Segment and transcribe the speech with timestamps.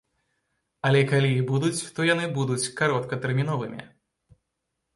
[0.89, 3.81] Але калі і будуць, то яны будуць кароткатэрміновымі.